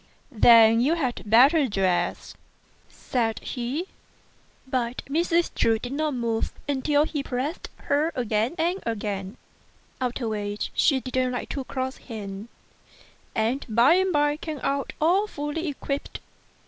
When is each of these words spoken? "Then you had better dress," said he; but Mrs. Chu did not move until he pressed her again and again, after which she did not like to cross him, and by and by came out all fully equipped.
"Then 0.31 0.81
you 0.81 0.95
had 0.95 1.21
better 1.27 1.67
dress," 1.67 2.33
said 2.89 3.37
he; 3.41 3.85
but 4.65 5.03
Mrs. 5.07 5.51
Chu 5.53 5.77
did 5.77 5.91
not 5.93 6.15
move 6.15 6.53
until 6.67 7.03
he 7.05 7.21
pressed 7.21 7.69
her 7.83 8.11
again 8.15 8.55
and 8.57 8.81
again, 8.83 9.37
after 10.01 10.27
which 10.27 10.71
she 10.73 10.99
did 11.01 11.15
not 11.15 11.31
like 11.33 11.49
to 11.49 11.63
cross 11.65 11.97
him, 11.97 12.49
and 13.35 13.63
by 13.69 13.93
and 13.93 14.11
by 14.11 14.37
came 14.37 14.59
out 14.63 14.91
all 14.99 15.27
fully 15.27 15.67
equipped. 15.67 16.19